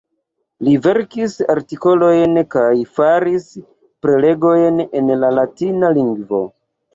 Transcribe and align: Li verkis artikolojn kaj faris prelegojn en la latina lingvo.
Li 0.67 0.71
verkis 0.85 1.35
artikolojn 1.53 2.39
kaj 2.55 2.71
faris 2.95 3.45
prelegojn 4.07 4.81
en 5.01 5.13
la 5.27 5.31
latina 5.37 5.93
lingvo. 6.01 6.43